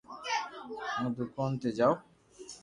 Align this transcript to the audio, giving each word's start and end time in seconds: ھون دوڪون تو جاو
ھون 0.95 1.05
دوڪون 1.17 1.49
تو 1.61 1.69
جاو 1.77 1.93